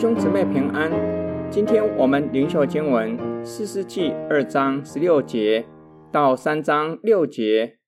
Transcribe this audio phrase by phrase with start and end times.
[0.00, 0.92] 兄姊妹平安，
[1.50, 5.66] 今天我们灵修经文四世纪二章十六节
[6.12, 7.78] 到三章六节。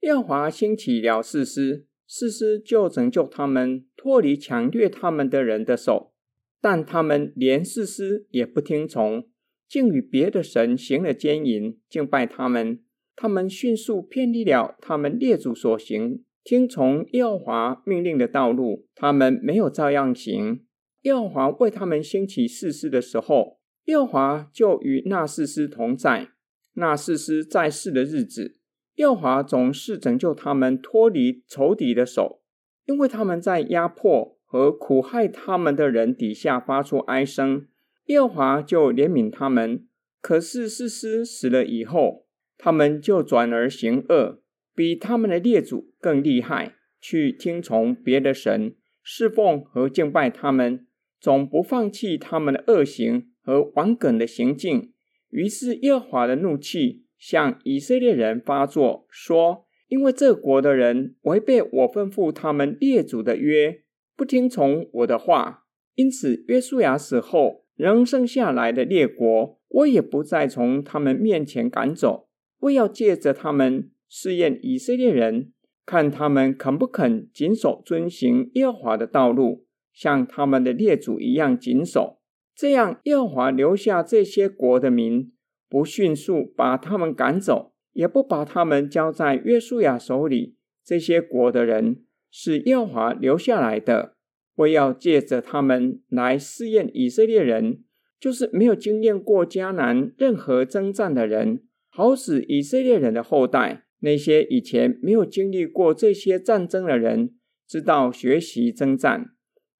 [0.00, 6.12] 耶和华兴起了士师，士师就拯救他们脱离抢掠他们的人的手，
[6.60, 9.24] 但他们连士师也不听从，
[9.66, 12.80] 竟与别的神行了奸淫，敬拜他们。
[13.16, 20.60] 他们迅速偏离了他们列祖所行，听从耶和华命令的道路，他们没有照样行。
[21.06, 26.30] 耶和华为他们兴起士师的时候，耶和华就与那士师同在。
[26.74, 28.56] 那士师在世的日子，
[28.96, 32.42] 耶和华总是拯救他们脱离仇敌的手，
[32.86, 37.68] 因为他们在压迫和苦害他们的人底下发出哀声，
[38.06, 39.86] 耶和华就怜悯他们。
[40.20, 42.26] 可是士师死了以后，
[42.58, 44.40] 他们就转而行恶，
[44.74, 50.85] 比他们的列祖更厉害，去听从别的神，侍奉和敬拜他们，
[51.26, 54.92] 总不放弃他们的恶行和顽梗的行径。
[55.30, 63.82] 于是耶和华的怒气向以色列人发作，说：因为这国的人违背我吩咐他们列祖的约，
[64.16, 65.64] 不听从我的话，
[65.96, 72.28] 因此约书亚死后，仍剩下来的列国，我也不再从他们面前赶走。
[72.60, 75.52] 为要借着他们试验以色列人，
[75.84, 79.65] 看他们肯不肯谨守遵行耶和华的道路，
[79.96, 82.20] 像他们的列祖一样谨守。
[82.54, 85.32] 这样，耶和华留下这些国的民，
[85.70, 90.56] 不迅速把他们赶走，也不把他们交在约书亚手里。
[90.84, 94.16] 这些国的人是耶和华留下来的，
[94.56, 97.82] 为要借着他们来试验以色列人，
[98.20, 101.62] 就是没有经验过迦南任何征战的人。
[101.88, 107.34] 好使以色列人的后代，那些以前没有经历过这些战争的人，
[107.66, 109.30] 知道学习征战。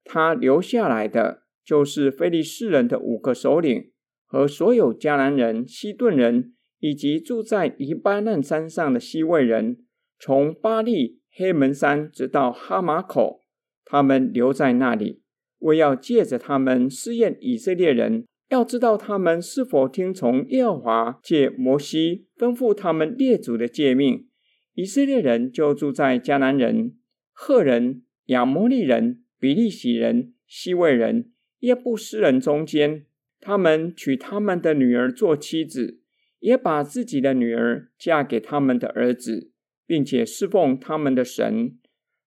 [0.07, 3.91] 他留下来的就是非利士人的五个首领
[4.25, 9.85] 和所有迦南人、西顿人，以及住在黎巴嫩山上的西魏人，
[10.17, 13.43] 从巴力、黑门山直到哈马口，
[13.85, 15.21] 他们留在那里，
[15.59, 18.25] 为要借着他们试验以色列人。
[18.49, 24.29] 要知道他们是否听从耶和华借摩西吩咐他们列祖的诫命，
[24.73, 26.95] 以色列人就住在迦南人、
[27.33, 33.05] 赫人、亚摩利人、比利洗人、西魏人、耶布斯人中间。
[33.39, 35.99] 他们娶他们的女儿做妻子，
[36.39, 39.51] 也把自己的女儿嫁给他们的儿子，
[39.85, 41.77] 并且侍奉他们的神。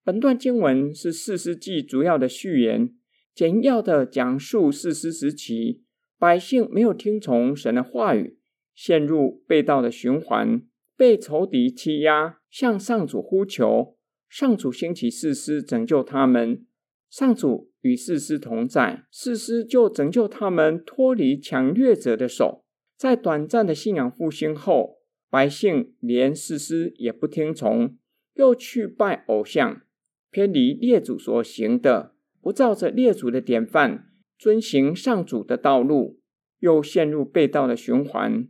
[0.05, 2.95] 本段经文是四师记主要的序言，
[3.35, 5.83] 简要的讲述四师时期。
[6.17, 8.39] 百姓没有听从神的话语，
[8.75, 10.63] 陷入背道的循环，
[10.97, 13.97] 被仇敌欺压，向上主呼求，
[14.29, 16.65] 上主兴起四师拯救他们。
[17.11, 22.65] 上主与士师同在，士师就拯救他们脱离抢掠者的手。
[22.97, 24.99] 在短暂的信仰复兴后，
[25.29, 27.97] 百姓连士师也不听从，
[28.35, 29.83] 又去拜偶像，
[30.31, 34.07] 偏离列祖所行的，不照着列祖的典范。
[34.39, 36.21] 遵行上主的道路，
[36.61, 38.49] 又陷入背道的循环。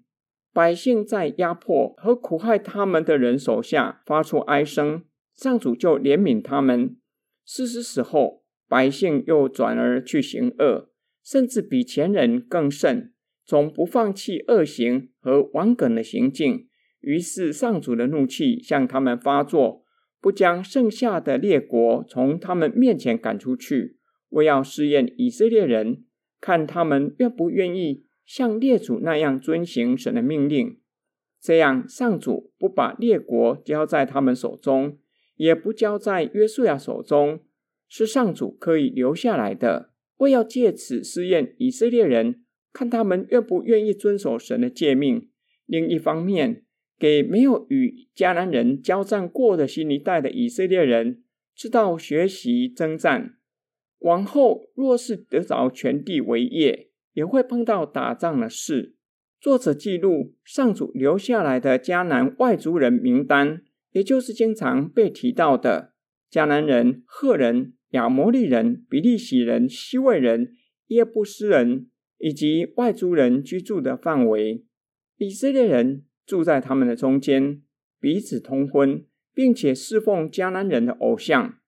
[0.52, 5.02] 百姓在压迫和苦害他们的人手下发出哀声，
[5.34, 6.96] 上主就怜悯他们。
[7.44, 8.39] 士师死后，
[8.70, 10.90] 百姓又转而去行恶，
[11.24, 13.12] 甚至比前人更甚，
[13.44, 16.68] 总不放弃恶行和顽梗的行径。
[17.00, 19.82] 于是上主的怒气向他们发作，
[20.20, 23.96] 不将剩下的列国从他们面前赶出去。
[24.28, 26.04] 为要试验以色列人，
[26.40, 30.78] 看他们愿不愿意像列祖那样遵行神的命令。
[31.40, 34.98] 这样，上主不把列国交在他们手中，
[35.34, 37.40] 也不交在约书亚手中，
[37.90, 39.90] 是上主可以留下来的。
[40.18, 45.28] 为要借此试验以色列人，看他们愿不愿意遵守神的诫命。
[45.66, 46.64] 另一方面，
[46.98, 51.22] 给没有与迦南人交战过的新一代的以色列人，
[51.54, 53.34] 知道学习征战。
[54.00, 58.94] 往后若是得着全地为业，也会碰到打仗的事。
[59.40, 63.62] 作者记录上主留下来的迦南外族人名单，
[63.92, 65.94] 也就是经常被提到的
[66.30, 70.54] 迦南人、赫人、亚摩利人、比利洗人、西魏人、
[70.88, 71.88] 耶布斯人
[72.18, 74.64] 以及外族人居住的范围。
[75.16, 77.62] 以色列人住在他们的中间，
[78.00, 79.04] 彼此通婚，
[79.34, 81.58] 并且侍奉迦南人的偶像。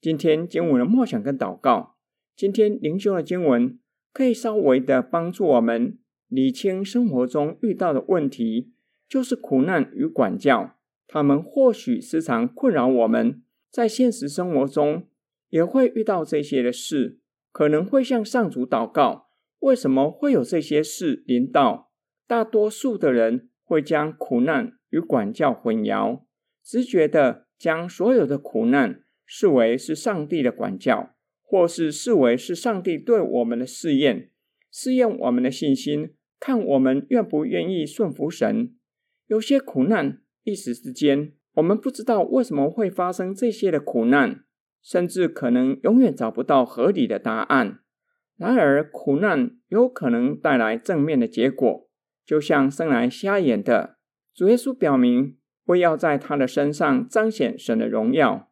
[0.00, 1.96] 今天经文的默想跟祷告，
[2.34, 3.78] 今天灵修的经文
[4.12, 5.98] 可以稍微的帮助我们
[6.28, 8.72] 理清生活中遇到的问题，
[9.08, 10.76] 就是苦难与管教。
[11.06, 15.06] 他们或许时常困扰我们，在现实生活中
[15.52, 17.20] 也会遇到这些的事。
[17.52, 19.28] 可能会向上主祷告：
[19.58, 21.92] 为什么会有这些事临到？
[22.26, 26.22] 大多数的人会将苦难与管教混淆，
[26.64, 34.30] 直觉地将所有的苦难视为是上帝的管教，或是视为是上帝对我们的试验，
[34.70, 38.74] 试验我们的信心，看我们愿不愿意顺服神。
[39.26, 44.44] 有些苦难一时之间，我们不知道为什么会发生这些的苦难，
[44.82, 47.78] 甚至可能永远找不到合理的答案。
[48.36, 51.88] 然而，苦难有可能带来正面的结果。
[52.24, 53.96] 就像生来瞎眼的
[54.34, 58.50] 主耶稣表明，为要在他的身上彰显神的荣耀。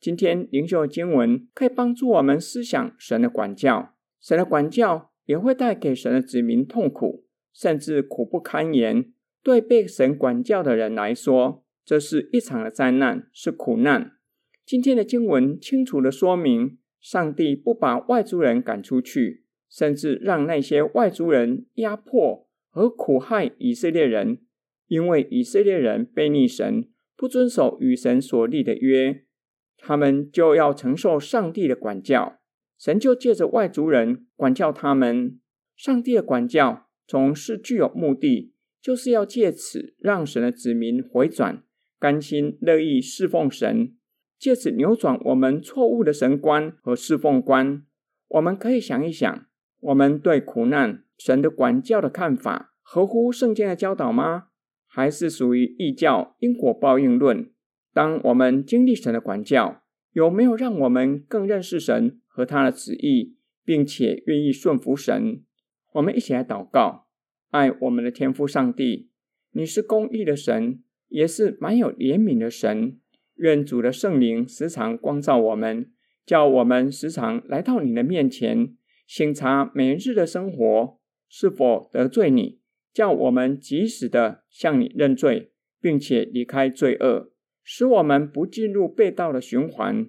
[0.00, 9.12] 今天灵修经文可以帮助我们思想神的管教，神的管教也会带给神的子民痛苦，甚至苦不堪言。
[9.44, 14.12] 对被神管教的人来说，这是一场的灾难，是苦难。
[14.64, 22.48] 今天的经文清楚地说明，上帝不把外族人赶出去，甚至让那些外族人压迫。
[22.74, 24.38] 和苦害以色列人，
[24.86, 29.26] 因为以色列人悖逆神，不遵守与神所立的约，
[29.76, 32.38] 他们就要承受上帝的管教。
[32.78, 35.38] 神就借着外族人管教他们。
[35.76, 41.62] 上帝的管教总是具有目的，就是要借此让神的子民回转，
[41.98, 43.94] 甘心乐意侍奉神，
[44.42, 47.86] 借此扭转我们错误的神观和侍奉观。
[48.26, 49.46] 我们可以想一想，
[49.78, 51.04] 我们对苦难。
[51.16, 54.48] 神的管教的看法合乎圣经的教导吗？
[54.88, 57.52] 还是属于异教因果报应论？
[57.94, 65.44] 当我们经历神的管教，有没有让我们更认识神和他的旨意，并且愿意顺服神？
[65.92, 67.06] 我们一起来祷告：
[67.50, 69.08] 爱我们的天父上帝，
[69.52, 72.98] 你是公义的神，也是满有怜悯的神。
[73.36, 75.90] 愿主的圣灵时常光照我们，
[76.24, 78.76] 叫我们时常来到你的面前，
[79.06, 80.98] 省察每日的生活。
[81.34, 82.60] 是否得罪你，
[82.92, 87.30] 叫我们及时的向你认罪，并且离开罪恶，
[87.64, 90.06] 使我们不进入背道的循环。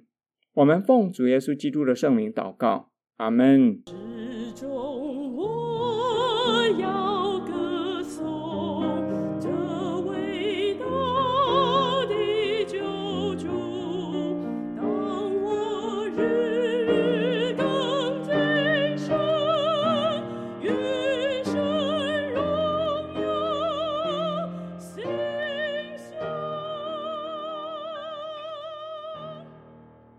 [0.55, 3.81] 我们奉主耶稣基督的圣名祷告，阿门。